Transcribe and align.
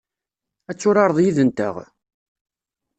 Ad 0.69 0.77
turareḍ 0.77 1.17
yid-nteɣ? 1.21 1.75